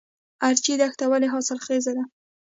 [0.47, 2.03] ارچي دښته ولې حاصلخیزه ده؟